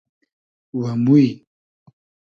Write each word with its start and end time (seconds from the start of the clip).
و 0.75 0.81
موی 1.03 1.45